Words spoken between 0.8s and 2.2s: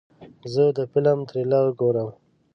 فلم تریلر ګورم.